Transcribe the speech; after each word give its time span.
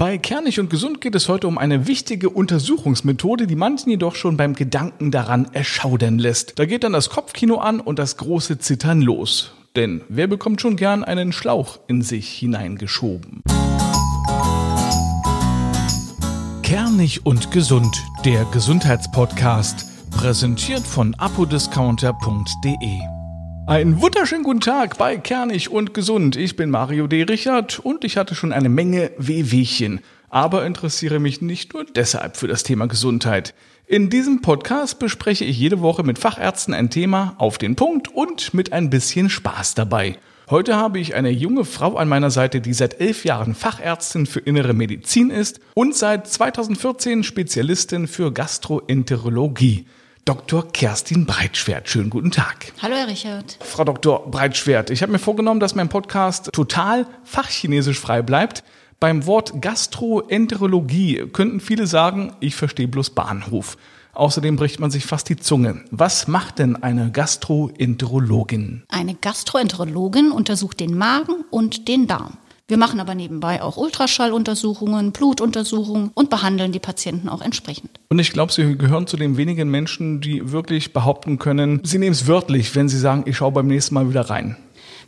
Bei 0.00 0.16
Kernig 0.16 0.58
und 0.58 0.70
Gesund 0.70 1.02
geht 1.02 1.14
es 1.14 1.28
heute 1.28 1.46
um 1.46 1.58
eine 1.58 1.86
wichtige 1.86 2.30
Untersuchungsmethode, 2.30 3.46
die 3.46 3.54
manchen 3.54 3.90
jedoch 3.90 4.14
schon 4.14 4.38
beim 4.38 4.54
Gedanken 4.54 5.10
daran 5.10 5.50
erschaudern 5.52 6.18
lässt. 6.18 6.58
Da 6.58 6.64
geht 6.64 6.84
dann 6.84 6.94
das 6.94 7.10
Kopfkino 7.10 7.56
an 7.56 7.80
und 7.80 7.98
das 7.98 8.16
große 8.16 8.58
Zittern 8.58 9.02
los. 9.02 9.52
Denn 9.76 10.00
wer 10.08 10.26
bekommt 10.26 10.62
schon 10.62 10.76
gern 10.76 11.04
einen 11.04 11.32
Schlauch 11.32 11.80
in 11.86 12.00
sich 12.00 12.30
hineingeschoben? 12.30 13.42
Kernig 16.62 17.26
und 17.26 17.50
Gesund, 17.50 18.02
der 18.24 18.46
Gesundheitspodcast, 18.46 19.84
präsentiert 20.12 20.86
von 20.86 21.14
apodiscounter.de. 21.16 23.19
Einen 23.70 24.00
wunderschönen 24.00 24.42
guten 24.42 24.58
Tag 24.58 24.98
bei 24.98 25.16
Kernig 25.16 25.70
und 25.70 25.94
Gesund. 25.94 26.34
Ich 26.34 26.56
bin 26.56 26.70
Mario 26.70 27.06
D. 27.06 27.22
Richard 27.22 27.78
und 27.78 28.02
ich 28.02 28.16
hatte 28.16 28.34
schon 28.34 28.52
eine 28.52 28.68
Menge 28.68 29.12
Wehwehchen, 29.16 30.00
aber 30.28 30.66
interessiere 30.66 31.20
mich 31.20 31.40
nicht 31.40 31.72
nur 31.72 31.84
deshalb 31.84 32.36
für 32.36 32.48
das 32.48 32.64
Thema 32.64 32.88
Gesundheit. 32.88 33.54
In 33.86 34.10
diesem 34.10 34.42
Podcast 34.42 34.98
bespreche 34.98 35.44
ich 35.44 35.56
jede 35.56 35.82
Woche 35.82 36.02
mit 36.02 36.18
Fachärzten 36.18 36.74
ein 36.74 36.90
Thema 36.90 37.36
auf 37.38 37.58
den 37.58 37.76
Punkt 37.76 38.08
und 38.08 38.54
mit 38.54 38.72
ein 38.72 38.90
bisschen 38.90 39.30
Spaß 39.30 39.76
dabei. 39.76 40.16
Heute 40.50 40.74
habe 40.74 40.98
ich 40.98 41.14
eine 41.14 41.30
junge 41.30 41.64
Frau 41.64 41.94
an 41.94 42.08
meiner 42.08 42.32
Seite, 42.32 42.60
die 42.60 42.72
seit 42.72 43.00
elf 43.00 43.24
Jahren 43.24 43.54
Fachärztin 43.54 44.26
für 44.26 44.40
innere 44.40 44.74
Medizin 44.74 45.30
ist 45.30 45.60
und 45.74 45.94
seit 45.94 46.26
2014 46.26 47.22
Spezialistin 47.22 48.08
für 48.08 48.32
Gastroenterologie. 48.32 49.86
Dr. 50.30 50.70
Kerstin 50.70 51.26
Breitschwert. 51.26 51.88
Schönen 51.88 52.08
guten 52.08 52.30
Tag. 52.30 52.72
Hallo, 52.80 52.94
Herr 52.94 53.08
Richard. 53.08 53.58
Frau 53.64 53.82
Dr. 53.82 54.30
Breitschwert, 54.30 54.90
ich 54.90 55.02
habe 55.02 55.10
mir 55.10 55.18
vorgenommen, 55.18 55.58
dass 55.58 55.74
mein 55.74 55.88
Podcast 55.88 56.50
total 56.52 57.08
fachchinesisch 57.24 57.98
frei 57.98 58.22
bleibt. 58.22 58.62
Beim 59.00 59.26
Wort 59.26 59.60
Gastroenterologie 59.60 61.26
könnten 61.32 61.58
viele 61.58 61.88
sagen, 61.88 62.32
ich 62.38 62.54
verstehe 62.54 62.86
bloß 62.86 63.10
Bahnhof. 63.10 63.76
Außerdem 64.12 64.54
bricht 64.54 64.78
man 64.78 64.92
sich 64.92 65.04
fast 65.04 65.28
die 65.28 65.36
Zunge. 65.36 65.82
Was 65.90 66.28
macht 66.28 66.60
denn 66.60 66.80
eine 66.80 67.10
Gastroenterologin? 67.10 68.84
Eine 68.88 69.16
Gastroenterologin 69.16 70.30
untersucht 70.30 70.78
den 70.78 70.96
Magen 70.96 71.44
und 71.50 71.88
den 71.88 72.06
Darm. 72.06 72.38
Wir 72.70 72.76
machen 72.76 73.00
aber 73.00 73.16
nebenbei 73.16 73.62
auch 73.62 73.76
Ultraschalluntersuchungen, 73.76 75.10
Blutuntersuchungen 75.10 76.12
und 76.14 76.30
behandeln 76.30 76.70
die 76.70 76.78
Patienten 76.78 77.28
auch 77.28 77.42
entsprechend. 77.42 77.90
Und 78.10 78.20
ich 78.20 78.30
glaube, 78.30 78.52
Sie 78.52 78.78
gehören 78.78 79.08
zu 79.08 79.16
den 79.16 79.36
wenigen 79.36 79.68
Menschen, 79.72 80.20
die 80.20 80.52
wirklich 80.52 80.92
behaupten 80.92 81.40
können, 81.40 81.80
Sie 81.82 81.98
nehmen 81.98 82.12
es 82.12 82.28
wörtlich, 82.28 82.76
wenn 82.76 82.88
Sie 82.88 82.96
sagen, 82.96 83.24
ich 83.26 83.38
schaue 83.38 83.50
beim 83.50 83.66
nächsten 83.66 83.94
Mal 83.94 84.08
wieder 84.08 84.30
rein. 84.30 84.56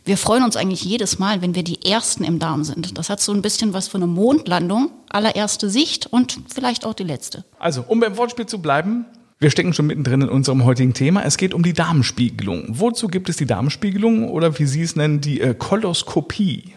Wir 0.03 0.17
freuen 0.17 0.43
uns 0.43 0.57
eigentlich 0.57 0.83
jedes 0.83 1.19
Mal, 1.19 1.41
wenn 1.41 1.55
wir 1.55 1.63
die 1.63 1.85
Ersten 1.89 2.25
im 2.25 2.37
Darm 2.37 2.65
sind. 2.65 2.97
Das 2.97 3.09
hat 3.09 3.21
so 3.21 3.31
ein 3.31 3.41
bisschen 3.41 3.73
was 3.73 3.87
von 3.87 4.03
einer 4.03 4.11
Mondlandung, 4.11 4.91
allererste 5.07 5.69
Sicht 5.69 6.07
und 6.07 6.37
vielleicht 6.53 6.85
auch 6.85 6.93
die 6.93 7.05
letzte. 7.05 7.45
Also, 7.59 7.85
um 7.87 8.01
beim 8.01 8.17
Wortspiel 8.17 8.45
zu 8.45 8.61
bleiben, 8.61 9.05
wir 9.39 9.49
stecken 9.49 9.71
schon 9.71 9.87
mittendrin 9.87 10.19
in 10.19 10.27
unserem 10.27 10.65
heutigen 10.65 10.93
Thema. 10.93 11.23
Es 11.23 11.37
geht 11.37 11.53
um 11.53 11.63
die 11.63 11.71
Darmspiegelung. 11.71 12.65
Wozu 12.67 13.07
gibt 13.07 13.29
es 13.29 13.37
die 13.37 13.45
Darmspiegelung 13.45 14.27
oder 14.29 14.59
wie 14.59 14.65
Sie 14.65 14.81
es 14.81 14.97
nennen, 14.97 15.21
die 15.21 15.39
äh, 15.39 15.53
Koloskopie? 15.53 16.73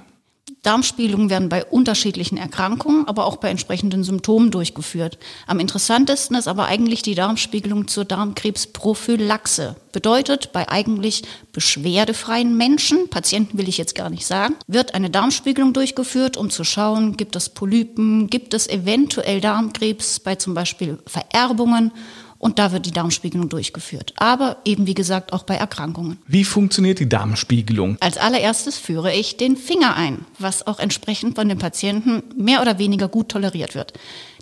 Darmspiegelungen 0.66 1.30
werden 1.30 1.48
bei 1.48 1.64
unterschiedlichen 1.64 2.36
Erkrankungen, 2.36 3.06
aber 3.06 3.26
auch 3.26 3.36
bei 3.36 3.50
entsprechenden 3.50 4.02
Symptomen 4.02 4.50
durchgeführt. 4.50 5.16
Am 5.46 5.60
interessantesten 5.60 6.36
ist 6.36 6.48
aber 6.48 6.66
eigentlich 6.66 7.02
die 7.02 7.14
Darmspiegelung 7.14 7.86
zur 7.86 8.04
Darmkrebsprophylaxe. 8.04 9.76
Bedeutet, 9.92 10.52
bei 10.52 10.68
eigentlich 10.68 11.22
beschwerdefreien 11.52 12.56
Menschen, 12.56 13.08
Patienten 13.08 13.58
will 13.58 13.68
ich 13.68 13.78
jetzt 13.78 13.94
gar 13.94 14.10
nicht 14.10 14.26
sagen, 14.26 14.56
wird 14.66 14.94
eine 14.94 15.08
Darmspiegelung 15.08 15.72
durchgeführt, 15.72 16.36
um 16.36 16.50
zu 16.50 16.64
schauen, 16.64 17.16
gibt 17.16 17.36
es 17.36 17.48
Polypen, 17.48 18.26
gibt 18.28 18.52
es 18.52 18.68
eventuell 18.68 19.40
Darmkrebs 19.40 20.18
bei 20.18 20.34
zum 20.34 20.54
Beispiel 20.54 20.98
Vererbungen 21.06 21.92
und 22.38 22.58
da 22.58 22.72
wird 22.72 22.86
die 22.86 22.90
Darmspiegelung 22.90 23.48
durchgeführt. 23.48 24.14
Aber 24.16 24.58
eben 24.64 24.86
wie 24.86 24.94
gesagt 24.94 25.32
auch 25.32 25.42
bei 25.42 25.56
Erkrankungen. 25.56 26.18
Wie 26.26 26.44
funktioniert 26.44 26.98
die 26.98 27.08
Darmspiegelung? 27.08 27.96
Als 28.00 28.18
allererstes 28.18 28.78
führe 28.78 29.12
ich 29.12 29.36
den 29.36 29.56
Finger 29.56 29.96
ein, 29.96 30.24
was 30.38 30.66
auch 30.66 30.78
entsprechend 30.78 31.36
von 31.36 31.48
den 31.48 31.58
Patienten 31.58 32.22
mehr 32.36 32.62
oder 32.62 32.78
weniger 32.78 33.08
gut 33.08 33.28
toleriert 33.28 33.74
wird. 33.74 33.92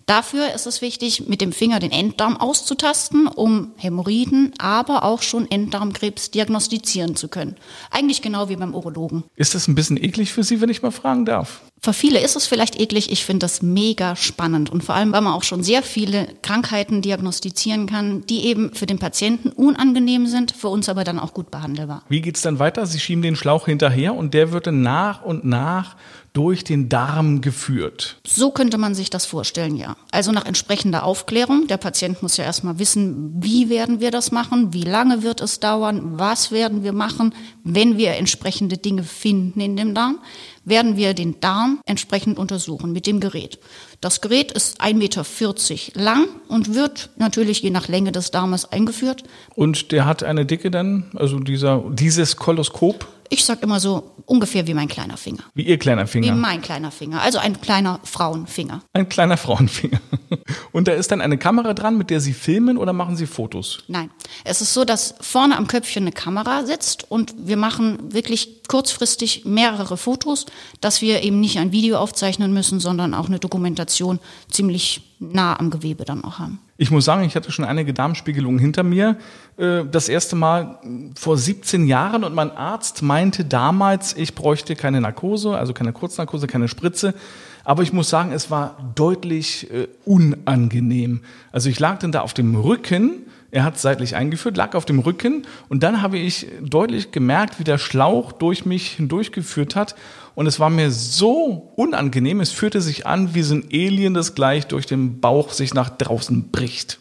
Dafür 0.07 0.55
ist 0.55 0.67
es 0.67 0.83
wichtig, 0.83 1.29
mit 1.29 1.41
dem 1.41 1.53
Finger 1.53 1.81
den 1.81 1.93
Enddarm 1.93 2.37
auszutasten, 2.37 3.27
um 3.27 3.73
Hämorrhoiden, 3.77 4.53
aber 4.59 5.05
auch 5.05 5.23
schon 5.23 5.51
Enddarmkrebs 5.51 6.31
diagnostizieren 6.31 7.17
zu 7.17 7.29
können. 7.29 7.57
Eigentlich 7.91 8.21
genau 8.21 8.49
wie 8.49 8.57
beim 8.57 8.75
Urologen. 8.75 9.25
Ist 9.37 9.55
das 9.55 9.67
ein 9.67 9.75
bisschen 9.75 9.97
eklig 9.97 10.33
für 10.33 10.43
Sie, 10.43 10.61
wenn 10.61 10.69
ich 10.69 10.83
mal 10.83 10.91
fragen 10.91 11.25
darf? 11.25 11.63
Für 11.85 11.93
viele 11.93 12.21
ist 12.21 12.35
es 12.35 12.47
vielleicht 12.47 12.81
eklig. 12.81 13.13
Ich 13.13 13.27
finde 13.27 13.41
das 13.41 13.61
mega 13.61 14.17
spannend. 14.17 14.71
Und 14.71 14.83
vor 14.83 14.95
allem, 14.95 15.13
weil 15.13 15.21
man 15.21 15.35
auch 15.35 15.43
schon 15.43 15.63
sehr 15.63 15.83
viele 15.83 16.29
Krankheiten 16.41 17.03
diagnostizieren 17.03 17.87
kann, 17.87 18.25
die 18.27 18.47
eben 18.47 18.73
für 18.73 18.87
den 18.87 18.99
Patienten 18.99 19.51
unangenehm 19.51 20.27
sind, 20.27 20.53
für 20.53 20.69
uns 20.69 20.89
aber 20.89 21.05
dann 21.05 21.19
auch 21.19 21.35
gut 21.35 21.51
behandelbar. 21.51 22.03
Wie 22.09 22.23
geht's 22.23 22.41
dann 22.41 22.59
weiter? 22.59 22.87
Sie 22.87 22.99
schieben 22.99 23.21
den 23.21 23.37
Schlauch 23.37 23.67
hinterher 23.67 24.15
und 24.15 24.33
der 24.33 24.51
wird 24.51 24.67
dann 24.67 24.81
nach 24.81 25.23
und 25.23 25.45
nach 25.45 25.97
durch 26.35 26.65
den 26.65 26.89
Darm 26.89 27.41
geführt. 27.41 28.17
So 28.27 28.51
könnte 28.51 28.77
man 28.77 28.95
sich 28.95 29.09
das 29.09 29.25
vorstellen, 29.25 29.77
ja. 29.77 29.97
Also 30.11 30.33
nach 30.33 30.45
entsprechender 30.45 31.05
Aufklärung. 31.05 31.69
Der 31.69 31.77
Patient 31.77 32.23
muss 32.23 32.37
ja 32.37 32.45
erstmal 32.45 32.79
wissen, 32.79 33.43
wie 33.43 33.71
werden 33.71 34.01
wir 34.01 34.11
das 34.11 34.33
machen, 34.33 34.75
wie 34.75 34.83
lange 34.83 35.23
wird 35.23 35.41
es 35.41 35.61
dauern, 35.61 36.19
was 36.19 36.51
werden 36.51 36.83
wir 36.83 36.93
machen, 36.93 37.35
wenn 37.63 37.97
wir 37.97 38.15
entsprechende 38.15 38.77
Dinge 38.77 39.05
finden 39.05 39.61
in 39.61 39.77
dem 39.77 39.95
Darm 39.95 40.19
werden 40.65 40.97
wir 40.97 41.15
den 41.15 41.41
Darm 41.41 41.81
entsprechend 41.87 42.39
untersuchen 42.39 42.93
mit 42.93 43.07
dem 43.07 43.21
Gerät. 43.21 43.59
Das 44.01 44.21
Gerät 44.21 44.53
ist 44.53 44.81
1,40 44.81 44.95
Meter 44.95 46.03
lang 46.03 46.27
und 46.49 46.75
wird 46.75 47.11
natürlich 47.17 47.63
je 47.63 47.71
nach 47.71 47.89
Länge 47.89 48.13
des 48.13 48.31
Darmes 48.31 48.71
eingeführt. 48.71 49.25
Und 49.55 49.93
der 49.93 50.07
hat 50.07 50.23
eine 50.23 50.47
Dicke 50.47 50.71
dann, 50.71 51.11
also 51.15 51.39
dieser, 51.39 51.85
dieses 51.91 52.37
Koloskop? 52.37 53.07
Ich 53.29 53.45
sag 53.45 53.63
immer 53.63 53.81
so 53.81 54.13
ungefähr 54.27 54.67
wie 54.67 54.75
mein 54.75 54.89
kleiner 54.89 55.17
Finger. 55.17 55.43
Wie 55.55 55.63
Ihr 55.63 55.79
kleiner 55.79 56.07
Finger? 56.07 56.27
Wie 56.27 56.39
mein 56.39 56.63
kleiner 56.63 56.91
Finger, 56.91 57.23
also 57.23 57.39
ein 57.39 57.61
kleiner 57.61 58.01
Frauenfinger. 58.05 58.83
Ein 58.93 59.09
kleiner 59.09 59.37
Frauenfinger. 59.37 60.01
Und 60.73 60.89
da 60.89 60.93
ist 60.93 61.11
dann 61.11 61.21
eine 61.21 61.39
Kamera 61.39 61.75
dran, 61.75 61.97
mit 61.97 62.11
der 62.11 62.21
Sie 62.21 62.33
filmen 62.33 62.79
oder 62.79 62.93
machen 62.93 63.17
Sie 63.17 63.27
Fotos? 63.27 63.85
Nein, 63.89 64.11
es 64.45 64.61
ist 64.61 64.75
so, 64.75 64.85
dass 64.85 65.15
vorne 65.21 65.57
am 65.57 65.69
Köpfchen 65.69 66.05
eine 66.05 66.13
Kamera 66.13 66.65
sitzt 66.65 67.11
und 67.11 67.35
wir 67.39 67.57
machen 67.57 68.13
wirklich 68.13 68.63
kurzfristig 68.69 69.45
mehrere 69.45 69.97
Fotos, 69.97 70.47
dass 70.81 71.01
wir 71.01 71.23
eben 71.23 71.41
nicht 71.41 71.59
ein 71.59 71.73
Video 71.73 71.99
aufzeichnen 71.99 72.53
müssen, 72.53 72.81
sondern 72.81 73.15
auch 73.15 73.27
eine 73.27 73.39
Dokumentation 73.39 74.19
ziemlich 74.51 75.03
nah 75.19 75.59
am 75.59 75.71
Gewebe 75.71 76.05
dann 76.05 76.25
auch 76.25 76.39
haben. 76.39 76.59
Ich 76.77 76.91
muss 76.91 77.05
sagen, 77.05 77.23
ich 77.23 77.37
hatte 77.37 77.53
schon 77.53 77.65
einige 77.65 77.95
Darmspiegelungen 77.95 78.59
hinter 78.59 78.83
mir. 78.83 79.17
Äh, 79.57 79.85
das 79.91 80.09
erste 80.09 80.35
Mal 80.35 80.81
vor 81.15 81.37
17 81.37 81.87
Jahren 81.87 82.25
und 82.25 82.35
mein 82.35 82.51
Arzt 82.51 83.03
meinte 83.03 83.45
damals, 83.45 84.17
ich 84.17 84.35
bräuchte 84.35 84.75
keine 84.75 85.01
Narkose, 85.01 85.57
also 85.57 85.73
keine 85.73 85.93
Kurznarkose, 85.93 86.47
keine 86.49 86.67
Spritze. 86.67 87.15
Aber 87.63 87.83
ich 87.83 87.93
muss 87.93 88.11
sagen, 88.11 88.33
es 88.33 88.51
war 88.51 88.77
deutlich 88.95 89.71
äh, 89.71 89.89
unangenehm. 90.05 91.21
Also 91.53 91.71
ich 91.71 91.79
lag 91.79 91.99
dann 92.01 92.13
da 92.13 92.21
auf 92.21 92.35
dem 92.35 92.57
Rücken 92.57 93.24
er 93.55 93.63
hat 93.63 93.79
seitlich 93.79 94.17
eingeführt, 94.17 94.57
lag 94.57 94.75
auf 94.75 94.85
dem 94.85 94.99
Rücken 94.99 95.47
und 95.69 95.85
dann 95.85 96.03
habe 96.03 96.19
ich 96.19 96.49
deutlich 96.61 97.13
gemerkt, 97.13 97.61
wie 97.61 97.65
der 97.65 97.79
Schlauch 97.79 98.33
durch 98.33 98.67
mich 98.67 98.91
hindurchgeführt 98.91 99.77
hat 99.77 99.95
und 100.35 100.49
es 100.49 100.59
war 100.59 100.71
mir 100.71 100.91
so 100.91 101.73
unangenehm, 101.77 102.41
es 102.41 102.51
fühlte 102.51 102.81
sich 102.81 103.07
an 103.07 103.33
wie 103.37 103.43
so 103.43 103.55
ein 103.55 103.69
Alien, 103.73 104.13
das 104.13 104.35
gleich 104.35 104.67
durch 104.67 104.87
den 104.87 105.21
Bauch 105.21 105.53
sich 105.53 105.73
nach 105.73 105.89
draußen 105.89 106.51
bricht. 106.51 106.99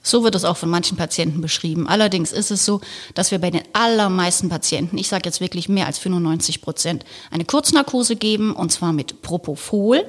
So 0.00 0.22
wird 0.22 0.36
es 0.36 0.44
auch 0.44 0.56
von 0.56 0.70
manchen 0.70 0.96
Patienten 0.96 1.40
beschrieben. 1.40 1.88
Allerdings 1.88 2.30
ist 2.30 2.52
es 2.52 2.64
so, 2.64 2.80
dass 3.14 3.32
wir 3.32 3.40
bei 3.40 3.50
den 3.50 3.62
allermeisten 3.72 4.48
Patienten, 4.48 4.98
ich 4.98 5.08
sage 5.08 5.22
jetzt 5.24 5.40
wirklich 5.40 5.68
mehr 5.68 5.86
als 5.86 5.98
95 5.98 6.62
Prozent, 6.62 7.04
eine 7.32 7.44
Kurznarkose 7.44 8.14
geben 8.14 8.54
und 8.54 8.70
zwar 8.70 8.92
mit 8.92 9.22
Propofol, 9.22 10.06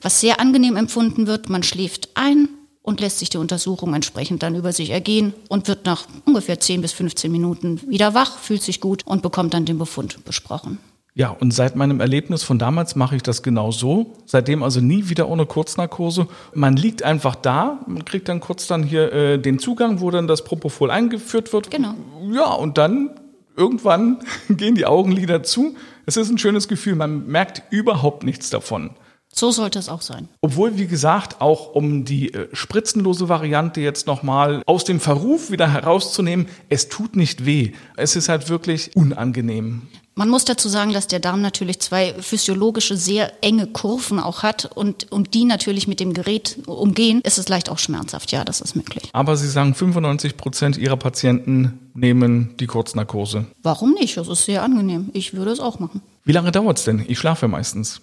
was 0.00 0.20
sehr 0.20 0.38
angenehm 0.38 0.76
empfunden 0.76 1.26
wird. 1.26 1.48
Man 1.48 1.64
schläft 1.64 2.10
ein, 2.14 2.48
und 2.82 3.00
lässt 3.00 3.18
sich 3.18 3.30
die 3.30 3.38
Untersuchung 3.38 3.94
entsprechend 3.94 4.42
dann 4.42 4.54
über 4.54 4.72
sich 4.72 4.90
ergehen 4.90 5.34
und 5.48 5.68
wird 5.68 5.86
nach 5.86 6.06
ungefähr 6.24 6.60
10 6.60 6.80
bis 6.80 6.92
15 6.92 7.30
Minuten 7.30 7.80
wieder 7.88 8.14
wach, 8.14 8.38
fühlt 8.38 8.62
sich 8.62 8.80
gut 8.80 9.06
und 9.06 9.22
bekommt 9.22 9.54
dann 9.54 9.64
den 9.64 9.78
Befund 9.78 10.24
besprochen. 10.24 10.78
Ja, 11.14 11.30
und 11.30 11.52
seit 11.52 11.74
meinem 11.74 12.00
Erlebnis 12.00 12.44
von 12.44 12.58
damals 12.58 12.94
mache 12.94 13.16
ich 13.16 13.22
das 13.22 13.42
genau 13.42 13.72
so. 13.72 14.14
Seitdem 14.26 14.62
also 14.62 14.80
nie 14.80 15.08
wieder 15.08 15.28
ohne 15.28 15.44
Kurznarkose. 15.44 16.28
Man 16.54 16.76
liegt 16.76 17.02
einfach 17.02 17.34
da, 17.34 17.80
man 17.86 18.04
kriegt 18.04 18.28
dann 18.28 18.40
kurz 18.40 18.68
dann 18.68 18.84
hier 18.84 19.12
äh, 19.12 19.38
den 19.38 19.58
Zugang, 19.58 20.00
wo 20.00 20.10
dann 20.10 20.28
das 20.28 20.44
Propofol 20.44 20.90
eingeführt 20.90 21.52
wird. 21.52 21.70
Genau. 21.70 21.94
Ja, 22.32 22.52
und 22.52 22.78
dann 22.78 23.10
irgendwann 23.56 24.20
gehen 24.48 24.76
die 24.76 24.86
Augenlider 24.86 25.42
zu. 25.42 25.74
Es 26.06 26.16
ist 26.16 26.30
ein 26.30 26.38
schönes 26.38 26.68
Gefühl, 26.68 26.94
man 26.94 27.26
merkt 27.26 27.64
überhaupt 27.70 28.22
nichts 28.22 28.48
davon. 28.48 28.90
So 29.32 29.50
sollte 29.50 29.78
es 29.78 29.88
auch 29.88 30.02
sein. 30.02 30.28
Obwohl, 30.40 30.76
wie 30.76 30.86
gesagt, 30.86 31.40
auch 31.40 31.74
um 31.74 32.04
die 32.04 32.34
äh, 32.34 32.48
spritzenlose 32.52 33.28
Variante 33.28 33.80
jetzt 33.80 34.06
nochmal 34.06 34.62
aus 34.66 34.84
dem 34.84 35.00
Verruf 35.00 35.50
wieder 35.50 35.72
herauszunehmen, 35.72 36.48
es 36.68 36.88
tut 36.88 37.16
nicht 37.16 37.46
weh. 37.46 37.72
Es 37.96 38.16
ist 38.16 38.28
halt 38.28 38.48
wirklich 38.48 38.96
unangenehm. 38.96 39.82
Man 40.16 40.28
muss 40.28 40.44
dazu 40.44 40.68
sagen, 40.68 40.92
dass 40.92 41.06
der 41.06 41.20
Darm 41.20 41.40
natürlich 41.40 41.80
zwei 41.80 42.12
physiologische, 42.14 42.96
sehr 42.96 43.32
enge 43.42 43.68
Kurven 43.68 44.18
auch 44.18 44.42
hat 44.42 44.66
und 44.74 45.10
um 45.12 45.30
die 45.30 45.44
natürlich 45.44 45.86
mit 45.86 46.00
dem 46.00 46.12
Gerät 46.12 46.58
umgehen, 46.66 47.22
ist 47.22 47.38
es 47.38 47.48
leicht 47.48 47.70
auch 47.70 47.78
schmerzhaft. 47.78 48.32
Ja, 48.32 48.44
das 48.44 48.60
ist 48.60 48.74
möglich. 48.76 49.08
Aber 49.12 49.36
Sie 49.36 49.48
sagen, 49.48 49.74
95 49.74 50.36
Prozent 50.36 50.76
Ihrer 50.76 50.96
Patienten 50.96 51.90
nehmen 51.94 52.54
die 52.58 52.66
Kurznarkose. 52.66 53.46
Warum 53.62 53.94
nicht? 53.94 54.16
Das 54.16 54.28
ist 54.28 54.44
sehr 54.44 54.62
angenehm. 54.62 55.08
Ich 55.14 55.32
würde 55.32 55.52
es 55.52 55.60
auch 55.60 55.78
machen. 55.78 56.02
Wie 56.24 56.32
lange 56.32 56.52
dauert 56.52 56.78
es 56.78 56.84
denn? 56.84 57.04
Ich 57.08 57.18
schlafe 57.18 57.48
meistens. 57.48 58.00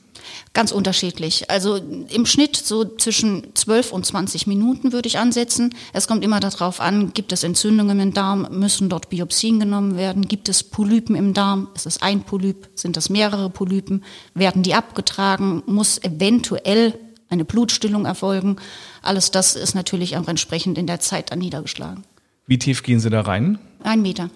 Ganz 0.54 0.72
unterschiedlich. 0.72 1.50
Also 1.50 1.75
im 1.75 2.25
Schnitt 2.25 2.56
so 2.56 2.84
zwischen 2.84 3.56
12 3.56 3.92
und 3.94 4.06
20 4.06 4.48
Minuten 4.48 4.92
würde 4.92 5.08
ich 5.08 5.19
ansetzen. 5.19 5.74
Es 5.94 6.08
kommt 6.08 6.24
immer 6.24 6.40
darauf 6.40 6.81
an, 6.81 7.14
gibt 7.14 7.31
es 7.31 7.44
Entzündungen 7.44 8.00
im 8.00 8.14
Darm, 8.14 8.48
müssen 8.52 8.90
dort 8.90 9.10
Biopsien 9.10 9.60
genommen 9.60 9.98
werden, 9.98 10.28
gibt 10.28 10.50
es 10.50 10.64
Polypen 10.64 11.16
im 11.16 11.34
Darm, 11.34 11.69
ist 11.75 11.86
es 11.86 12.02
ein 12.02 12.24
Polyp, 12.24 12.69
sind 12.75 12.98
das 12.98 13.10
mehrere 13.10 13.50
Polypen, 13.50 14.04
werden 14.34 14.64
die 14.64 14.74
abgetragen, 14.74 15.64
muss 15.66 16.04
eventuell 16.04 17.00
eine 17.30 17.46
Blutstillung 17.46 18.06
erfolgen. 18.06 18.58
Alles 19.02 19.31
das 19.31 19.56
ist 19.56 19.75
natürlich 19.75 20.18
auch 20.18 20.28
entsprechend 20.28 20.78
in 20.78 20.88
der 20.88 21.00
Zeit 21.00 21.31
dann 21.31 21.40
niedergeschlagen. 21.40 22.04
Wie 22.48 22.58
tief 22.58 22.84
gehen 22.84 23.00
Sie 23.00 23.10
da 23.10 23.22
rein? 23.22 23.60
Ein 23.84 24.02
Meter. 24.02 24.30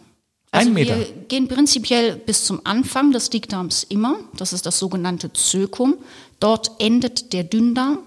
Also 0.51 0.67
Ein 0.67 0.73
Meter. 0.73 0.97
wir 0.97 1.05
gehen 1.29 1.47
prinzipiell 1.47 2.17
bis 2.17 2.43
zum 2.43 2.61
Anfang 2.65 3.11
des 3.11 3.29
Dickdarms 3.29 3.83
immer. 3.83 4.17
Das 4.35 4.51
ist 4.51 4.65
das 4.65 4.77
sogenannte 4.79 5.31
Zökum. 5.31 5.95
Dort 6.41 6.71
endet 6.79 7.31
der 7.31 7.45
Dünndarm. 7.45 7.99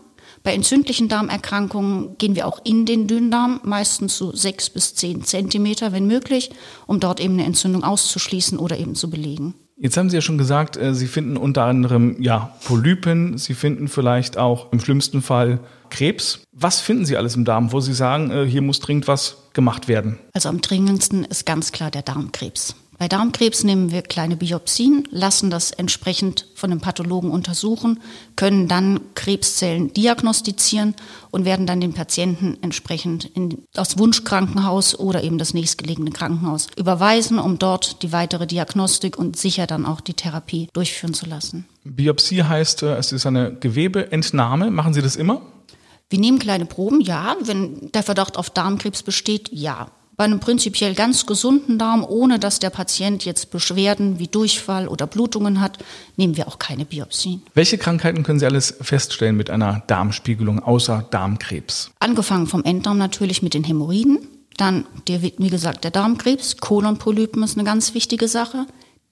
Bei 0.42 0.52
entzündlichen 0.52 1.08
Darmerkrankungen 1.08 2.18
gehen 2.18 2.36
wir 2.36 2.46
auch 2.46 2.60
in 2.64 2.84
den 2.84 3.06
Dünndarm, 3.06 3.60
meistens 3.64 4.18
so 4.18 4.36
sechs 4.36 4.68
bis 4.68 4.94
zehn 4.94 5.24
Zentimeter, 5.24 5.92
wenn 5.92 6.06
möglich, 6.06 6.50
um 6.86 7.00
dort 7.00 7.18
eben 7.18 7.32
eine 7.34 7.44
Entzündung 7.44 7.82
auszuschließen 7.82 8.58
oder 8.58 8.78
eben 8.78 8.94
zu 8.94 9.08
belegen. 9.08 9.54
Jetzt 9.76 9.96
haben 9.96 10.10
Sie 10.10 10.16
ja 10.16 10.20
schon 10.20 10.36
gesagt, 10.38 10.76
äh, 10.76 10.94
Sie 10.94 11.06
finden 11.06 11.38
unter 11.38 11.64
anderem 11.64 12.20
ja 12.20 12.54
Polypen, 12.64 13.38
Sie 13.38 13.54
finden 13.54 13.88
vielleicht 13.88 14.36
auch 14.36 14.70
im 14.70 14.80
schlimmsten 14.80 15.22
Fall 15.22 15.60
Krebs. 15.88 16.40
Was 16.52 16.80
finden 16.80 17.06
Sie 17.06 17.16
alles 17.16 17.36
im 17.36 17.46
Darm, 17.46 17.72
wo 17.72 17.80
Sie 17.80 17.94
sagen, 17.94 18.30
äh, 18.30 18.44
hier 18.46 18.60
muss 18.62 18.80
dringend 18.80 19.08
was 19.08 19.43
gemacht 19.54 19.88
werden? 19.88 20.18
Also 20.32 20.48
am 20.48 20.60
dringendsten 20.60 21.24
ist 21.24 21.46
ganz 21.46 21.72
klar 21.72 21.90
der 21.90 22.02
Darmkrebs. 22.02 22.74
Bei 22.98 23.08
Darmkrebs 23.08 23.64
nehmen 23.64 23.90
wir 23.90 24.02
kleine 24.02 24.36
Biopsien, 24.36 25.08
lassen 25.10 25.50
das 25.50 25.72
entsprechend 25.72 26.46
von 26.54 26.70
einem 26.70 26.80
Pathologen 26.80 27.30
untersuchen, 27.30 28.00
können 28.36 28.68
dann 28.68 29.00
Krebszellen 29.14 29.92
diagnostizieren 29.92 30.94
und 31.30 31.44
werden 31.44 31.66
dann 31.66 31.80
den 31.80 31.92
Patienten 31.92 32.56
entsprechend 32.62 33.24
in 33.24 33.64
das 33.72 33.98
Wunschkrankenhaus 33.98 34.98
oder 34.98 35.24
eben 35.24 35.38
das 35.38 35.54
nächstgelegene 35.54 36.12
Krankenhaus 36.12 36.68
überweisen, 36.76 37.38
um 37.38 37.58
dort 37.58 38.02
die 38.02 38.12
weitere 38.12 38.46
Diagnostik 38.46 39.18
und 39.18 39.36
sicher 39.36 39.66
dann 39.66 39.86
auch 39.86 40.00
die 40.00 40.14
Therapie 40.14 40.68
durchführen 40.72 41.14
zu 41.14 41.26
lassen. 41.26 41.66
Biopsie 41.84 42.44
heißt, 42.44 42.84
äh, 42.84 42.96
es 42.96 43.12
ist 43.12 43.26
eine 43.26 43.54
Gewebeentnahme. 43.54 44.70
Machen 44.70 44.94
Sie 44.94 45.02
das 45.02 45.16
immer? 45.16 45.42
Wir 46.14 46.20
nehmen 46.20 46.38
kleine 46.38 46.64
Proben, 46.64 47.00
ja. 47.00 47.34
Wenn 47.40 47.90
der 47.90 48.04
Verdacht 48.04 48.36
auf 48.36 48.48
Darmkrebs 48.48 49.02
besteht, 49.02 49.48
ja. 49.50 49.88
Bei 50.16 50.22
einem 50.22 50.38
prinzipiell 50.38 50.94
ganz 50.94 51.26
gesunden 51.26 51.76
Darm, 51.76 52.06
ohne 52.08 52.38
dass 52.38 52.60
der 52.60 52.70
Patient 52.70 53.24
jetzt 53.24 53.50
Beschwerden 53.50 54.20
wie 54.20 54.28
Durchfall 54.28 54.86
oder 54.86 55.08
Blutungen 55.08 55.60
hat, 55.60 55.78
nehmen 56.16 56.36
wir 56.36 56.46
auch 56.46 56.60
keine 56.60 56.84
Biopsien. 56.84 57.42
Welche 57.54 57.78
Krankheiten 57.78 58.22
können 58.22 58.38
Sie 58.38 58.46
alles 58.46 58.76
feststellen 58.80 59.36
mit 59.36 59.50
einer 59.50 59.82
Darmspiegelung 59.88 60.60
außer 60.60 61.04
Darmkrebs? 61.10 61.90
Angefangen 61.98 62.46
vom 62.46 62.62
Enddarm 62.62 62.96
natürlich 62.96 63.42
mit 63.42 63.54
den 63.54 63.64
Hämorrhoiden. 63.64 64.20
Dann, 64.56 64.86
der, 65.08 65.20
wie 65.20 65.50
gesagt, 65.50 65.82
der 65.82 65.90
Darmkrebs, 65.90 66.58
Kolonpolypen 66.58 67.42
ist 67.42 67.58
eine 67.58 67.64
ganz 67.64 67.92
wichtige 67.94 68.28
Sache. 68.28 68.66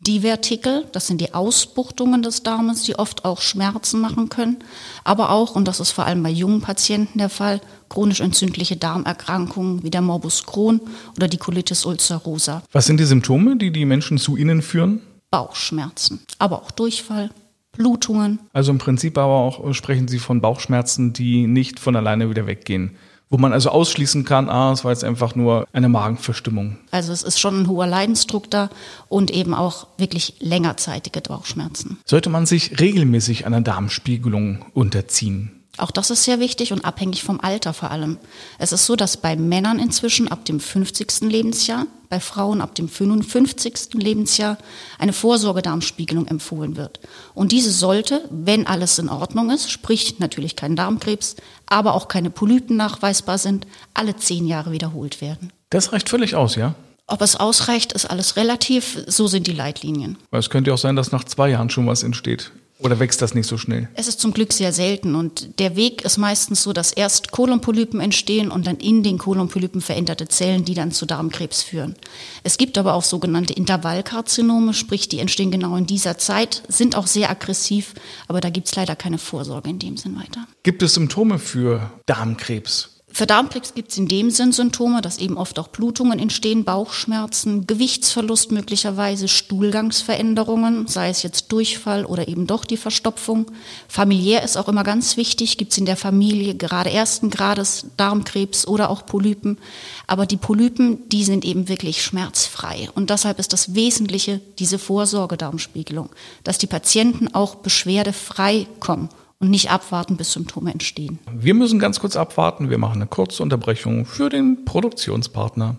Divertikel, 0.06 0.84
das 0.90 1.06
sind 1.06 1.20
die 1.20 1.32
Ausbuchtungen 1.32 2.22
des 2.22 2.42
Darmes, 2.42 2.82
die 2.82 2.98
oft 2.98 3.24
auch 3.24 3.40
Schmerzen 3.40 4.00
machen 4.00 4.28
können, 4.28 4.58
aber 5.04 5.30
auch, 5.30 5.54
und 5.54 5.68
das 5.68 5.78
ist 5.78 5.92
vor 5.92 6.06
allem 6.06 6.24
bei 6.24 6.30
jungen 6.30 6.60
Patienten 6.60 7.18
der 7.18 7.28
Fall, 7.28 7.60
chronisch 7.88 8.20
entzündliche 8.20 8.76
Darmerkrankungen 8.76 9.84
wie 9.84 9.90
der 9.90 10.00
Morbus 10.00 10.44
Crohn 10.44 10.80
oder 11.16 11.28
die 11.28 11.36
Colitis 11.36 11.86
ulcerosa. 11.86 12.62
Was 12.72 12.86
sind 12.86 12.98
die 12.98 13.04
Symptome, 13.04 13.56
die 13.56 13.70
die 13.70 13.84
Menschen 13.84 14.18
zu 14.18 14.36
Ihnen 14.36 14.60
führen? 14.60 15.02
Bauchschmerzen, 15.30 16.20
aber 16.38 16.62
auch 16.62 16.72
Durchfall, 16.72 17.30
Blutungen. 17.70 18.40
Also 18.52 18.72
im 18.72 18.78
Prinzip 18.78 19.16
aber 19.16 19.34
auch 19.34 19.72
sprechen 19.72 20.08
Sie 20.08 20.18
von 20.18 20.40
Bauchschmerzen, 20.40 21.12
die 21.12 21.46
nicht 21.46 21.78
von 21.78 21.94
alleine 21.94 22.28
wieder 22.28 22.48
weggehen 22.48 22.96
wo 23.32 23.38
man 23.38 23.54
also 23.54 23.70
ausschließen 23.70 24.26
kann, 24.26 24.50
ah, 24.50 24.72
es 24.72 24.84
war 24.84 24.92
jetzt 24.92 25.04
einfach 25.04 25.34
nur 25.34 25.66
eine 25.72 25.88
Magenverstimmung. 25.88 26.76
Also 26.90 27.12
es 27.14 27.22
ist 27.22 27.40
schon 27.40 27.62
ein 27.62 27.68
hoher 27.68 27.86
Leidensdruck 27.86 28.50
da 28.50 28.68
und 29.08 29.30
eben 29.30 29.54
auch 29.54 29.86
wirklich 29.96 30.34
längerzeitige 30.40 31.22
Bauchschmerzen. 31.22 31.98
Sollte 32.04 32.28
man 32.28 32.44
sich 32.44 32.78
regelmäßig 32.78 33.46
einer 33.46 33.62
Darmspiegelung 33.62 34.66
unterziehen? 34.74 35.62
Auch 35.78 35.90
das 35.90 36.10
ist 36.10 36.24
sehr 36.24 36.40
wichtig 36.40 36.74
und 36.74 36.84
abhängig 36.84 37.22
vom 37.22 37.40
Alter 37.40 37.72
vor 37.72 37.90
allem. 37.90 38.18
Es 38.58 38.72
ist 38.72 38.84
so, 38.84 38.96
dass 38.96 39.16
bei 39.16 39.34
Männern 39.34 39.78
inzwischen 39.78 40.28
ab 40.28 40.44
dem 40.44 40.60
50. 40.60 41.22
Lebensjahr, 41.22 41.86
bei 42.12 42.20
Frauen 42.20 42.60
ab 42.60 42.74
dem 42.74 42.90
55. 42.90 43.94
Lebensjahr 43.94 44.58
eine 44.98 45.14
Vorsorgedarmspiegelung 45.14 46.26
empfohlen 46.26 46.76
wird. 46.76 47.00
Und 47.32 47.52
diese 47.52 47.70
sollte, 47.72 48.22
wenn 48.28 48.66
alles 48.66 48.98
in 48.98 49.08
Ordnung 49.08 49.48
ist, 49.48 49.70
sprich 49.70 50.18
natürlich 50.18 50.54
kein 50.54 50.76
Darmkrebs, 50.76 51.36
aber 51.64 51.94
auch 51.94 52.08
keine 52.08 52.28
Polypen 52.28 52.76
nachweisbar 52.76 53.38
sind, 53.38 53.66
alle 53.94 54.14
zehn 54.14 54.46
Jahre 54.46 54.72
wiederholt 54.72 55.22
werden. 55.22 55.54
Das 55.70 55.94
reicht 55.94 56.10
völlig 56.10 56.34
aus, 56.34 56.54
ja? 56.54 56.74
Ob 57.06 57.22
es 57.22 57.34
ausreicht, 57.34 57.94
ist 57.94 58.04
alles 58.04 58.36
relativ. 58.36 59.02
So 59.06 59.26
sind 59.26 59.46
die 59.46 59.54
Leitlinien. 59.54 60.18
Es 60.32 60.50
könnte 60.50 60.74
auch 60.74 60.78
sein, 60.78 60.96
dass 60.96 61.12
nach 61.12 61.24
zwei 61.24 61.48
Jahren 61.48 61.70
schon 61.70 61.86
was 61.86 62.02
entsteht. 62.02 62.52
Oder 62.82 62.98
wächst 62.98 63.22
das 63.22 63.34
nicht 63.34 63.46
so 63.46 63.58
schnell? 63.58 63.88
Es 63.94 64.08
ist 64.08 64.20
zum 64.20 64.32
Glück 64.32 64.52
sehr 64.52 64.72
selten 64.72 65.14
und 65.14 65.58
der 65.60 65.76
Weg 65.76 66.02
ist 66.04 66.18
meistens 66.18 66.62
so, 66.62 66.72
dass 66.72 66.92
erst 66.92 67.30
Kolonpolypen 67.30 68.00
entstehen 68.00 68.50
und 68.50 68.66
dann 68.66 68.76
in 68.78 69.02
den 69.02 69.18
Kolonpolypen 69.18 69.80
veränderte 69.80 70.26
Zellen, 70.28 70.64
die 70.64 70.74
dann 70.74 70.90
zu 70.90 71.06
Darmkrebs 71.06 71.62
führen. 71.62 71.94
Es 72.42 72.58
gibt 72.58 72.78
aber 72.78 72.94
auch 72.94 73.04
sogenannte 73.04 73.52
Intervallkarzinome, 73.52 74.74
sprich 74.74 75.08
die 75.08 75.20
entstehen 75.20 75.50
genau 75.50 75.76
in 75.76 75.86
dieser 75.86 76.18
Zeit, 76.18 76.62
sind 76.68 76.96
auch 76.96 77.06
sehr 77.06 77.30
aggressiv, 77.30 77.94
aber 78.26 78.40
da 78.40 78.50
gibt 78.50 78.66
es 78.68 78.74
leider 78.74 78.96
keine 78.96 79.18
Vorsorge 79.18 79.70
in 79.70 79.78
dem 79.78 79.96
Sinn 79.96 80.16
weiter. 80.16 80.46
Gibt 80.62 80.82
es 80.82 80.94
Symptome 80.94 81.38
für 81.38 81.92
Darmkrebs? 82.06 82.91
Für 83.14 83.26
Darmkrebs 83.26 83.74
gibt 83.74 83.90
es 83.90 83.98
in 83.98 84.08
dem 84.08 84.30
Sinn 84.30 84.52
Symptome, 84.52 85.02
dass 85.02 85.18
eben 85.18 85.36
oft 85.36 85.58
auch 85.58 85.68
Blutungen 85.68 86.18
entstehen, 86.18 86.64
Bauchschmerzen, 86.64 87.66
Gewichtsverlust 87.66 88.52
möglicherweise, 88.52 89.28
Stuhlgangsveränderungen, 89.28 90.86
sei 90.86 91.10
es 91.10 91.22
jetzt 91.22 91.52
Durchfall 91.52 92.06
oder 92.06 92.26
eben 92.26 92.46
doch 92.46 92.64
die 92.64 92.78
Verstopfung. 92.78 93.50
Familiär 93.86 94.42
ist 94.42 94.56
auch 94.56 94.66
immer 94.66 94.82
ganz 94.82 95.18
wichtig, 95.18 95.58
gibt 95.58 95.72
es 95.72 95.78
in 95.78 95.84
der 95.84 95.98
Familie 95.98 96.54
gerade 96.54 96.90
ersten 96.90 97.28
Grades 97.28 97.84
Darmkrebs 97.98 98.66
oder 98.66 98.88
auch 98.88 99.04
Polypen. 99.04 99.58
Aber 100.06 100.24
die 100.24 100.38
Polypen, 100.38 101.06
die 101.10 101.24
sind 101.24 101.44
eben 101.44 101.68
wirklich 101.68 102.02
schmerzfrei. 102.02 102.88
Und 102.94 103.10
deshalb 103.10 103.38
ist 103.38 103.52
das 103.52 103.74
Wesentliche 103.74 104.40
diese 104.58 104.78
Vorsorgedarmspiegelung, 104.78 106.08
dass 106.44 106.56
die 106.56 106.66
Patienten 106.66 107.34
auch 107.34 107.56
beschwerdefrei 107.56 108.66
kommen 108.80 109.10
und 109.42 109.50
nicht 109.50 109.70
abwarten, 109.70 110.16
bis 110.16 110.32
Symptome 110.32 110.72
entstehen. 110.72 111.18
Wir 111.30 111.52
müssen 111.52 111.78
ganz 111.80 112.00
kurz 112.00 112.16
abwarten. 112.16 112.70
Wir 112.70 112.78
machen 112.78 112.96
eine 112.96 113.06
kurze 113.06 113.42
Unterbrechung 113.42 114.06
für 114.06 114.30
den 114.30 114.64
Produktionspartner. 114.64 115.76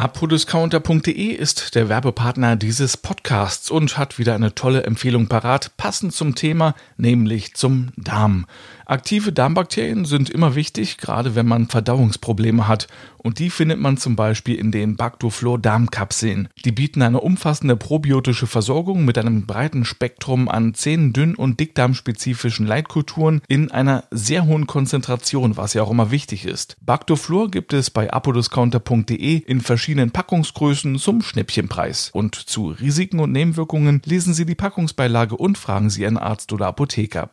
Apodiscounter.de 0.00 1.26
ist 1.26 1.74
der 1.74 1.90
Werbepartner 1.90 2.56
dieses 2.56 2.96
Podcasts 2.96 3.70
und 3.70 3.98
hat 3.98 4.18
wieder 4.18 4.34
eine 4.34 4.54
tolle 4.54 4.84
Empfehlung 4.84 5.26
parat, 5.26 5.76
passend 5.76 6.14
zum 6.14 6.34
Thema, 6.34 6.74
nämlich 6.96 7.52
zum 7.52 7.90
Darm. 7.98 8.46
Aktive 8.86 9.30
Darmbakterien 9.30 10.06
sind 10.06 10.30
immer 10.30 10.54
wichtig, 10.54 10.96
gerade 10.96 11.34
wenn 11.34 11.46
man 11.46 11.68
Verdauungsprobleme 11.68 12.66
hat. 12.66 12.88
Und 13.18 13.38
die 13.38 13.50
findet 13.50 13.78
man 13.78 13.98
zum 13.98 14.16
Beispiel 14.16 14.56
in 14.56 14.72
den 14.72 14.96
Bactoflor 14.96 15.58
Darmkapseln. 15.58 16.48
Die 16.64 16.72
bieten 16.72 17.02
eine 17.02 17.20
umfassende 17.20 17.76
probiotische 17.76 18.46
Versorgung 18.46 19.04
mit 19.04 19.18
einem 19.18 19.46
breiten 19.46 19.84
Spektrum 19.84 20.48
an 20.48 20.74
zehn 20.74 21.12
dünn- 21.12 21.36
und 21.36 21.60
dickdarmspezifischen 21.60 22.66
Leitkulturen 22.66 23.42
in 23.46 23.70
einer 23.70 24.04
sehr 24.10 24.46
hohen 24.46 24.66
Konzentration, 24.66 25.58
was 25.58 25.74
ja 25.74 25.82
auch 25.82 25.90
immer 25.90 26.10
wichtig 26.10 26.46
ist. 26.46 26.76
Bactoflor 26.80 27.50
gibt 27.50 27.74
es 27.74 27.90
bei 27.90 28.10
apodiscounter.de 28.10 29.36
in 29.36 29.60
verschiedenen 29.60 29.89
Packungsgrößen 30.10 30.98
zum 30.98 31.22
Schnäppchenpreis. 31.22 32.10
Und 32.12 32.34
zu 32.34 32.68
Risiken 32.68 33.20
und 33.20 33.32
Nebenwirkungen 33.32 34.02
lesen 34.04 34.34
Sie 34.34 34.46
die 34.46 34.54
Packungsbeilage 34.54 35.36
und 35.36 35.58
fragen 35.58 35.90
Sie 35.90 36.02
Ihren 36.02 36.18
Arzt 36.18 36.52
oder 36.52 36.66
Apotheker. 36.68 37.30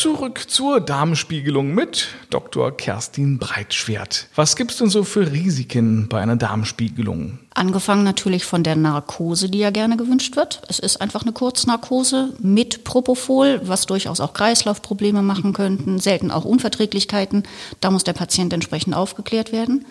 Zurück 0.00 0.44
zur 0.46 0.80
Darmspiegelung 0.80 1.74
mit 1.74 2.10
Dr. 2.30 2.70
Kerstin 2.70 3.38
Breitschwert. 3.38 4.28
Was 4.36 4.54
gibt 4.54 4.70
es 4.70 4.76
denn 4.76 4.90
so 4.90 5.02
für 5.02 5.32
Risiken 5.32 6.06
bei 6.08 6.20
einer 6.20 6.36
Darmspiegelung? 6.36 7.40
Angefangen 7.52 8.04
natürlich 8.04 8.44
von 8.44 8.62
der 8.62 8.76
Narkose, 8.76 9.50
die 9.50 9.58
ja 9.58 9.70
gerne 9.70 9.96
gewünscht 9.96 10.36
wird. 10.36 10.62
Es 10.68 10.78
ist 10.78 11.00
einfach 11.00 11.22
eine 11.22 11.32
Kurznarkose 11.32 12.32
mit 12.38 12.84
Propofol, 12.84 13.60
was 13.64 13.86
durchaus 13.86 14.20
auch 14.20 14.34
Kreislaufprobleme 14.34 15.22
machen 15.22 15.52
könnten, 15.52 15.98
selten 15.98 16.30
auch 16.30 16.44
Unverträglichkeiten. 16.44 17.42
Da 17.80 17.90
muss 17.90 18.04
der 18.04 18.12
Patient 18.12 18.52
entsprechend 18.52 18.94
aufgeklärt 18.94 19.50
werden. 19.50 19.84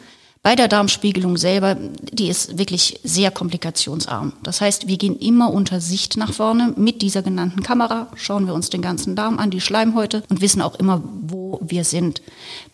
Bei 0.44 0.56
der 0.56 0.68
Darmspiegelung 0.68 1.38
selber, 1.38 1.76
die 1.76 2.28
ist 2.28 2.58
wirklich 2.58 3.00
sehr 3.04 3.32
komplikationsarm. 3.32 4.34
Das 4.44 4.62
heißt, 4.62 4.88
wir 4.88 4.98
gehen 4.98 5.18
immer 5.18 5.52
unter 5.54 5.82
Sicht 5.82 6.18
nach 6.18 6.34
vorne 6.34 6.74
mit 6.76 7.02
dieser 7.02 7.22
genannten 7.22 7.64
Kamera, 7.64 8.08
schauen 8.16 8.48
wir 8.48 8.54
uns 8.54 8.70
den 8.70 8.82
ganzen 8.82 9.16
Darm 9.16 9.40
an, 9.40 9.52
die 9.52 9.62
Schleimhäute 9.62 10.24
und 10.30 10.42
wissen 10.42 10.62
auch 10.62 10.76
immer, 10.76 11.02
wo 11.22 11.47
wir 11.62 11.84
sind. 11.84 12.22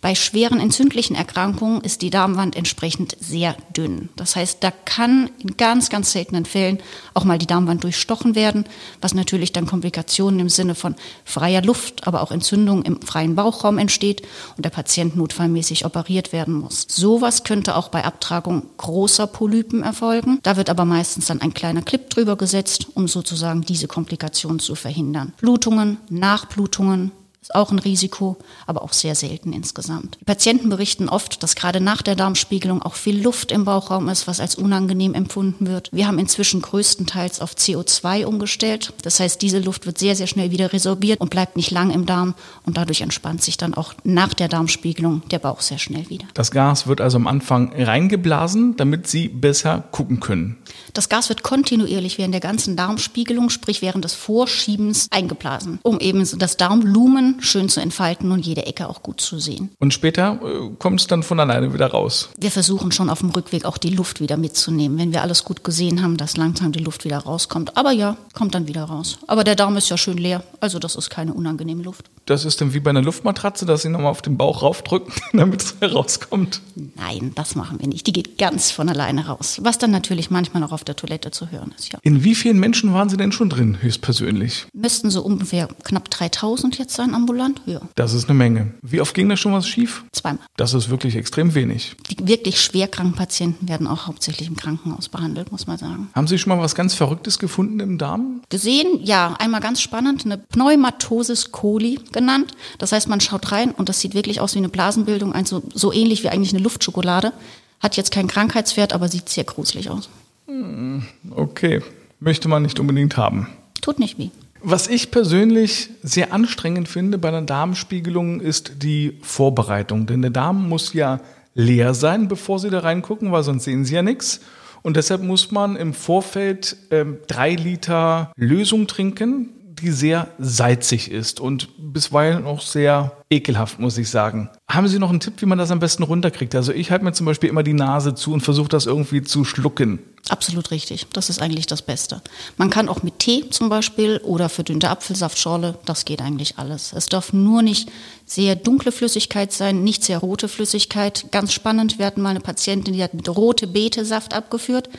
Bei 0.02 0.16
schweren 0.16 0.60
entzündlichen 0.60 1.16
Erkrankungen 1.16 1.82
ist 1.82 2.02
die 2.02 2.10
Darmwand 2.10 2.56
entsprechend 2.56 3.16
sehr 3.20 3.56
dünn. 3.76 4.10
Das 4.16 4.36
heißt, 4.36 4.64
da 4.64 4.72
kann 4.72 5.30
in 5.40 5.58
ganz, 5.58 5.90
ganz 5.90 6.12
seltenen 6.12 6.46
Fällen 6.46 6.80
auch 7.14 7.24
mal 7.24 7.38
die 7.38 7.48
Darmwand 7.48 7.84
durchstochen 7.84 8.36
werden, 8.36 8.66
was 9.02 9.14
natürlich 9.14 9.52
dann 9.52 9.66
Komplikationen 9.66 10.40
im 10.40 10.50
Sinne 10.50 10.76
von 10.76 10.96
freier 11.26 11.62
Luft, 11.62 12.08
aber 12.08 12.22
auch 12.22 12.32
Entzündungen 12.32 12.84
im 12.84 13.02
freien 13.02 13.36
Bauchraum 13.36 13.78
entsteht 13.78 14.24
und 14.58 14.66
der 14.66 14.70
Patient 14.70 15.16
notfallmäßig 15.16 15.86
operiert 15.86 16.34
werden 16.34 16.54
muss. 16.54 16.86
Sowas 16.90 17.44
könnte 17.44 17.76
auch 17.76 17.90
bei 17.90 18.04
Abtragung 18.04 18.64
großer 18.78 19.28
Polypen 19.28 19.84
erfolgen. 19.84 20.40
Da 20.44 20.58
wird 20.58 20.70
aber 20.70 20.86
meistens 20.86 21.28
dann 21.28 21.42
ein 21.42 21.54
kleiner 21.54 21.82
Clip 21.82 22.10
drüber 22.10 22.36
gesetzt, 22.36 22.88
um 22.94 23.08
sozusagen 23.08 23.62
diese 23.62 23.88
Komplikation 23.88 24.60
zu 24.60 24.76
verhindern. 24.76 25.34
Blutungen, 25.40 25.98
Nachblutungen, 26.10 27.12
ist 27.44 27.56
auch 27.56 27.72
ein 27.72 27.80
Risiko, 27.80 28.38
aber 28.66 28.84
auch 28.84 28.94
sehr 28.94 29.16
selten 29.16 29.52
insgesamt. 29.52 30.18
Die 30.22 30.24
Patienten 30.24 30.70
berichten 30.70 31.10
oft, 31.10 31.44
dass 31.44 31.56
gerade 31.56 31.82
nach 31.82 32.02
der 32.02 32.16
Darmspiegelung 32.16 32.82
auch 32.82 32.96
viel 32.96 33.22
Luft 33.22 33.52
im 33.52 33.66
Bauchraum 33.66 34.08
ist, 34.08 34.28
was 34.28 34.40
als 34.40 34.56
unangenehm 34.56 35.14
empfunden 35.14 35.68
wird. 35.68 35.90
Wir 35.92 36.08
haben 36.08 36.20
inzwischen 36.20 36.62
größtenteils 36.62 37.42
auf 37.42 37.56
CO2 37.56 38.24
umgestellt. 38.24 38.94
Das 39.02 39.20
heißt, 39.20 39.42
diese 39.42 39.60
Luft 39.60 39.86
wird 39.86 39.98
sehr, 39.98 40.16
sehr 40.16 40.28
schnell 40.28 40.52
wieder 40.52 40.72
resorbiert 40.72 41.20
und 41.20 41.32
bleibt 41.32 41.58
nicht 41.58 41.72
lang 41.72 41.92
im 41.92 42.06
Darm 42.06 42.34
und 42.66 42.78
dadurch 42.78 43.02
entspannt 43.02 43.44
sich 43.44 43.58
dann 43.58 43.74
auch 43.74 43.94
nach 44.06 44.34
der 44.34 44.48
Darmspiegelung 44.48 45.24
der 45.30 45.40
Bauch 45.40 45.60
sehr 45.60 45.80
schnell 45.80 46.10
wieder. 46.10 46.26
Das 46.36 46.50
Gas 46.50 46.88
wird 46.88 47.02
also 47.02 47.18
am 47.18 47.28
Anfang 47.28 47.74
reingeblasen, 47.78 48.78
damit 48.78 49.08
Sie 49.08 49.28
besser 49.28 49.84
gucken 49.92 50.22
können. 50.22 50.56
Das 50.94 51.10
Gas 51.10 51.28
wird 51.28 51.44
kontinuierlich 51.44 52.18
während 52.18 52.34
der 52.34 52.42
ganzen 52.42 52.78
Darmspiegelung, 52.78 53.50
sprich 53.50 53.82
während 53.82 54.06
des 54.06 54.14
Vorschiebens, 54.14 55.08
eingeblasen, 55.12 55.80
um 55.84 56.00
eben 56.00 56.26
das 56.38 56.56
Darmlumen 56.56 57.33
schön 57.40 57.70
zu 57.70 57.80
entfalten 57.80 58.32
und 58.32 58.46
jede 58.46 58.66
Ecke 58.66 58.88
auch 58.88 59.04
gut 59.04 59.22
zu 59.22 59.40
sehen. 59.40 59.70
Und 59.80 59.94
später 59.94 60.40
äh, 60.44 60.70
kommt 60.78 61.00
es 61.00 61.08
dann 61.08 61.24
von 61.24 61.40
alleine 61.40 61.74
wieder 61.74 61.88
raus. 61.88 62.30
Wir 62.38 62.52
versuchen 62.52 62.92
schon 62.92 63.10
auf 63.10 63.20
dem 63.20 63.30
Rückweg 63.30 63.66
auch 63.66 63.78
die 63.78 63.90
Luft 63.90 64.20
wieder 64.20 64.38
mitzunehmen, 64.38 64.98
wenn 64.98 65.12
wir 65.12 65.22
alles 65.22 65.44
gut 65.44 65.64
gesehen 65.64 66.04
haben, 66.04 66.18
dass 66.18 66.38
langsam 66.38 66.72
die 66.72 66.84
Luft 66.84 67.06
wieder 67.06 67.20
rauskommt. 67.20 67.78
Aber 67.78 67.92
ja, 67.92 68.18
kommt 68.34 68.56
dann 68.56 68.68
wieder 68.68 68.84
raus. 68.84 69.18
Aber 69.28 69.44
der 69.44 69.56
Darm 69.56 69.78
ist 69.78 69.90
ja 69.90 69.98
schön 69.98 70.18
leer, 70.18 70.44
also 70.60 70.80
das 70.80 70.96
ist 70.96 71.10
keine 71.10 71.34
unangenehme 71.34 71.84
Luft. 71.84 72.10
Das 72.26 72.46
ist 72.46 72.62
dann 72.62 72.74
wie 72.74 72.80
bei 72.80 72.90
einer 72.90 73.02
Luftmatratze, 73.02 73.66
dass 73.66 73.82
Sie 73.82 73.90
nochmal 73.90 74.12
auf 74.12 74.22
den 74.22 74.38
Bauch 74.38 74.62
raufdrücken, 74.62 75.14
damit 75.34 75.62
es 75.62 75.76
herauskommt? 75.82 76.62
Nein, 76.96 77.34
das 77.36 77.56
machen 77.56 77.80
wir 77.80 77.88
nicht. 77.88 78.08
Die 78.08 78.14
geht 78.14 78.38
ganz 78.38 78.72
von 78.72 78.88
alleine 78.88 79.28
raus. 79.28 79.60
Was 79.62 79.78
dann 79.78 79.92
natürlich 79.92 80.32
manchmal 80.32 80.64
auch 80.64 80.72
auf 80.72 80.84
der 80.84 80.96
Toilette 80.96 81.32
zu 81.32 81.52
hören 81.52 81.74
ist, 81.78 81.92
ja. 81.92 82.00
In 82.02 82.24
wie 82.24 82.36
vielen 82.36 82.60
Menschen 82.60 82.94
waren 82.94 83.10
Sie 83.10 83.18
denn 83.18 83.32
schon 83.32 83.50
drin, 83.50 83.78
höchstpersönlich? 83.82 84.68
Müssten 84.74 85.10
so 85.10 85.22
ungefähr 85.22 85.68
knapp 85.84 86.10
3000 86.10 86.78
jetzt 86.78 86.96
sein 86.96 87.14
ambulant, 87.14 87.62
ja. 87.66 87.82
Das 87.96 88.14
ist 88.14 88.30
eine 88.30 88.38
Menge. 88.38 88.74
Wie 88.82 89.02
oft 89.02 89.14
ging 89.14 89.28
da 89.28 89.36
schon 89.36 89.54
was 89.54 89.68
schief? 89.68 90.06
Zweimal. 90.12 90.46
Das 90.56 90.74
ist 90.74 90.90
wirklich 90.90 91.16
extrem 91.16 91.56
wenig. 91.56 91.96
Die 92.10 92.28
wirklich 92.28 92.62
schwerkranken 92.62 93.16
Patienten 93.16 93.68
werden 93.68 93.88
auch 93.88 94.08
hauptsächlich 94.08 94.48
im 94.48 94.56
Krankenhaus 94.56 95.10
behandelt, 95.10 95.52
muss 95.52 95.68
man 95.68 95.78
sagen. 95.78 96.10
Haben 96.16 96.28
Sie 96.28 96.38
schon 96.38 96.56
mal 96.56 96.64
was 96.64 96.76
ganz 96.76 96.94
Verrücktes 96.94 97.38
gefunden 97.38 97.80
im 97.80 97.98
Darm? 97.98 98.43
Gesehen, 98.54 99.00
ja. 99.04 99.34
Einmal 99.40 99.62
ganz 99.62 99.82
spannend, 99.82 100.26
eine 100.26 100.38
Pneumatosis 100.38 101.52
coli 101.52 102.00
genannt. 102.12 102.52
Das 102.78 102.92
heißt, 102.92 103.10
man 103.10 103.20
schaut 103.20 103.52
rein 103.52 103.72
und 103.72 103.90
das 103.90 104.00
sieht 104.00 104.14
wirklich 104.14 104.40
aus 104.42 104.54
wie 104.54 104.60
eine 104.60 104.70
Blasenbildung, 104.70 105.34
also 105.34 105.64
so 105.74 105.92
ähnlich 105.92 106.24
wie 106.24 106.30
eigentlich 106.30 106.54
eine 106.54 106.62
Luftschokolade. 106.62 107.34
Hat 107.80 107.98
jetzt 107.98 108.12
keinen 108.12 108.28
Krankheitswert, 108.28 108.94
aber 108.94 109.08
sieht 109.08 109.28
sehr 109.28 109.44
gruselig 109.44 109.90
aus. 109.90 110.08
Hm, 110.46 111.04
okay, 111.32 111.82
möchte 112.20 112.48
man 112.48 112.62
nicht 112.62 112.80
unbedingt 112.80 113.18
haben. 113.18 113.48
Tut 113.82 113.98
nicht 113.98 114.20
weh. 114.20 114.30
Was 114.62 114.88
ich 114.88 115.10
persönlich 115.10 115.90
sehr 116.04 116.32
anstrengend 116.32 116.88
finde 116.88 117.18
bei 117.18 117.30
einer 117.30 117.42
Darmspiegelung 117.42 118.40
ist 118.40 118.84
die 118.84 119.18
Vorbereitung. 119.24 120.06
Denn 120.06 120.22
der 120.22 120.30
Darm 120.30 120.70
muss 120.70 120.94
ja 120.94 121.22
leer 121.56 121.96
sein, 121.96 122.28
bevor 122.28 122.60
Sie 122.60 122.70
da 122.70 122.82
reingucken, 122.82 123.32
weil 123.32 123.42
sonst 123.42 123.64
sehen 123.64 123.84
Sie 123.84 123.96
ja 123.96 124.04
nichts. 124.04 124.42
Und 124.84 124.98
deshalb 124.98 125.24
muss 125.24 125.52
man 125.52 125.76
im 125.76 125.94
Vorfeld 125.94 126.76
ähm, 126.92 127.18
drei 127.28 127.56
Liter 127.56 128.32
Lösung 128.36 128.86
trinken, 128.86 129.50
die 129.82 129.92
sehr 129.92 130.28
salzig 130.38 131.10
ist 131.10 131.40
und 131.40 131.70
bisweilen 131.94 132.46
auch 132.46 132.62
sehr 132.62 133.18
ekelhaft, 133.30 133.80
muss 133.80 133.98
ich 133.98 134.10
sagen. 134.10 134.50
Haben 134.74 134.88
Sie 134.88 134.98
noch 134.98 135.12
einen 135.12 135.20
Tipp, 135.20 135.36
wie 135.38 135.46
man 135.46 135.60
das 135.60 135.70
am 135.70 135.78
besten 135.80 136.02
runterkriegt? 136.02 136.56
Also 136.56 136.72
ich 136.74 136.90
halte 136.90 137.06
mir 137.06 137.14
zum 137.14 137.28
Beispiel 137.28 137.48
immer 137.48 137.62
die 137.62 137.74
Nase 137.74 138.16
zu 138.16 138.34
und 138.34 138.42
versuche 138.42 138.70
das 138.70 138.88
irgendwie 138.88 139.22
zu 139.22 139.46
schlucken. 139.46 140.00
Absolut 140.30 140.72
richtig. 140.72 141.06
Das 141.12 141.30
ist 141.30 141.42
eigentlich 141.42 141.68
das 141.68 141.82
Beste. 141.82 142.22
Man 142.58 142.70
kann 142.70 142.88
auch 142.88 143.04
mit 143.04 143.20
Tee 143.20 143.50
zum 143.50 143.68
Beispiel 143.68 144.22
oder 144.24 144.48
verdünnte 144.48 144.90
Apfelsaftschorle, 144.90 145.78
das 145.86 146.06
geht 146.06 146.22
eigentlich 146.22 146.58
alles. 146.58 146.94
Es 146.94 147.08
darf 147.08 147.34
nur 147.34 147.62
nicht 147.62 147.92
sehr 148.26 148.56
dunkle 148.56 148.94
Flüssigkeit 148.94 149.52
sein, 149.52 149.84
nicht 149.84 150.02
sehr 150.04 150.20
rote 150.20 150.48
Flüssigkeit. 150.48 151.26
Ganz 151.32 151.52
spannend, 151.52 152.00
wir 152.00 152.06
hatten 152.06 152.22
mal 152.22 152.30
eine 152.30 152.40
Patientin, 152.40 152.94
die 152.94 153.04
hat 153.04 153.14
mit 153.14 153.28
rote 153.28 153.68
Beete-Saft 153.68 154.34
abgeführt. 154.34 154.90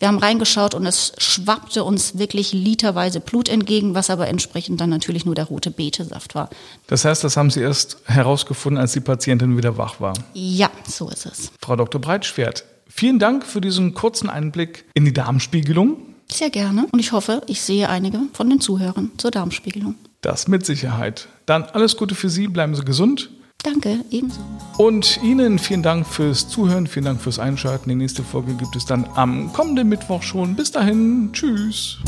Wir 0.00 0.08
haben 0.08 0.18
reingeschaut 0.18 0.74
und 0.74 0.84
es 0.84 1.12
schwappte 1.16 1.84
uns 1.84 2.18
wirklich 2.18 2.52
literweise 2.52 3.20
Blut 3.20 3.48
entgegen, 3.48 3.94
was 3.94 4.10
aber 4.10 4.26
entsprechend 4.26 4.80
dann 4.80 4.90
natürlich 4.90 5.24
nur 5.24 5.36
der 5.36 5.44
rote 5.44 5.70
Beete-Saft 5.70 6.34
war. 6.34 6.50
Das 6.88 7.04
heißt, 7.04 7.22
das 7.22 7.36
haben 7.36 7.50
Sie 7.50 7.60
erst 7.60 7.98
herausgefunden, 8.06 8.80
als 8.80 8.92
die 8.92 9.00
Patientin 9.22 9.56
wieder 9.56 9.78
wach 9.78 10.00
war? 10.00 10.14
Ja, 10.34 10.68
so 10.88 11.08
ist 11.08 11.26
es. 11.26 11.52
Frau 11.60 11.76
Dr. 11.76 12.00
Breitschwert, 12.00 12.64
Vielen 12.94 13.18
Dank 13.18 13.46
für 13.46 13.62
diesen 13.62 13.94
kurzen 13.94 14.28
Einblick 14.28 14.84
in 14.92 15.06
die 15.06 15.14
Darmspiegelung. 15.14 15.96
Sehr 16.30 16.50
gerne. 16.50 16.86
Und 16.92 16.98
ich 16.98 17.12
hoffe, 17.12 17.42
ich 17.46 17.62
sehe 17.62 17.88
einige 17.88 18.20
von 18.34 18.50
den 18.50 18.60
Zuhörern 18.60 19.12
zur 19.16 19.30
Darmspiegelung. 19.30 19.94
Das 20.20 20.46
mit 20.46 20.66
Sicherheit. 20.66 21.28
Dann 21.46 21.62
alles 21.62 21.96
Gute 21.96 22.14
für 22.14 22.28
Sie, 22.28 22.48
bleiben 22.48 22.74
Sie 22.74 22.84
gesund. 22.84 23.30
Danke, 23.62 24.00
ebenso. 24.10 24.40
Und 24.76 25.20
Ihnen 25.22 25.58
vielen 25.58 25.82
Dank 25.82 26.06
fürs 26.06 26.48
Zuhören, 26.48 26.86
vielen 26.86 27.06
Dank 27.06 27.20
fürs 27.22 27.38
Einschalten. 27.38 27.88
Die 27.88 27.94
nächste 27.94 28.22
Folge 28.22 28.54
gibt 28.54 28.76
es 28.76 28.84
dann 28.84 29.06
am 29.14 29.52
kommenden 29.52 29.88
Mittwoch 29.88 30.22
schon. 30.22 30.54
Bis 30.54 30.70
dahin, 30.70 31.30
tschüss. 31.32 31.98